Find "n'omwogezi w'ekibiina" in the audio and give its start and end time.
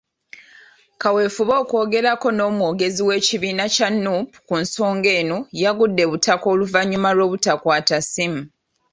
2.33-3.65